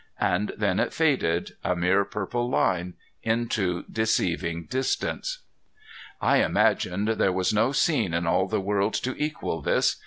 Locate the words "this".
9.61-9.97